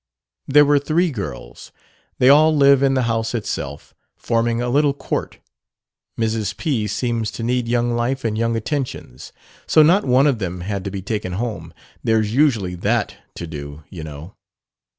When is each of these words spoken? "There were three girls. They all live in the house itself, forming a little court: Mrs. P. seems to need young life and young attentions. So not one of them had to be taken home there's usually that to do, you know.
"There 0.47 0.65
were 0.65 0.79
three 0.79 1.11
girls. 1.11 1.71
They 2.17 2.27
all 2.27 2.57
live 2.57 2.81
in 2.81 2.95
the 2.95 3.03
house 3.03 3.35
itself, 3.35 3.93
forming 4.15 4.59
a 4.59 4.67
little 4.67 4.95
court: 4.95 5.37
Mrs. 6.19 6.57
P. 6.57 6.87
seems 6.87 7.29
to 7.29 7.43
need 7.43 7.67
young 7.67 7.95
life 7.95 8.25
and 8.25 8.35
young 8.35 8.55
attentions. 8.55 9.31
So 9.67 9.83
not 9.83 10.03
one 10.03 10.25
of 10.25 10.39
them 10.39 10.61
had 10.61 10.83
to 10.85 10.89
be 10.89 11.03
taken 11.03 11.33
home 11.33 11.71
there's 12.03 12.33
usually 12.33 12.73
that 12.77 13.15
to 13.35 13.45
do, 13.45 13.83
you 13.91 14.03
know. 14.03 14.33